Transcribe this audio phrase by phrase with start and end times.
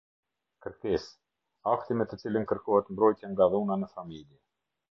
[0.65, 1.11] Kërkesë-
[1.73, 4.43] akti me të cilin kërkohet mbrojtja nga dhuna në familje.